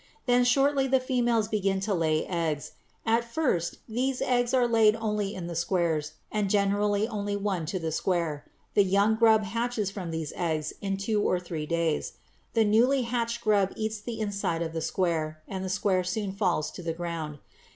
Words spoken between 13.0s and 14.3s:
hatched grub eats the